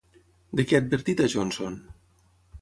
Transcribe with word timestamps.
De 0.59 0.65
què 0.71 0.77
ha 0.77 0.81
advertit 0.83 1.21
a 1.21 1.29
Johnson? 1.35 1.77